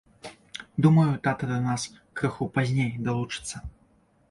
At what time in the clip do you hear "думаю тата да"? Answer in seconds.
0.85-1.59